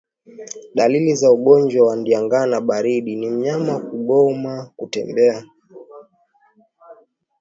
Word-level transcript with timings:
Dalili 0.75 1.15
za 1.15 1.31
ugonjwa 1.31 1.87
wa 1.87 1.95
ndigana 1.95 2.61
baridi 2.61 3.15
ni 3.15 3.29
mnyama 3.29 3.79
kugoma 3.79 4.71
kutembea 4.77 5.43